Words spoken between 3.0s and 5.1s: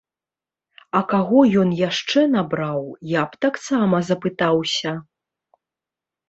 я б таксама запытаўся.